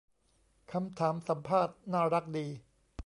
[0.71, 2.47] คำถามสัมภาษณ์น่ารักดี